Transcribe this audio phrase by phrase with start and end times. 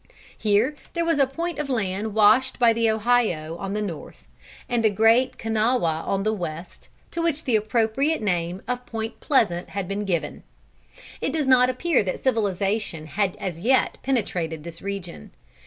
[0.35, 4.23] Here there was a point of land washed by the Ohio on the north,
[4.67, 9.69] and the Great Kanawha on the west, to which the appropriate name of Point Pleasant
[9.69, 10.41] had been given.
[11.21, 15.29] It does not appear that civilization had as yet penetrated this region.